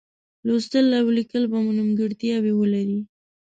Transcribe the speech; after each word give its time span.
لوستل 0.47 0.85
او 0.99 1.07
لیکل 1.17 1.43
به 1.51 1.57
مو 1.63 1.71
نیمګړتیاوې 1.77 2.53
ولري. 2.55 2.99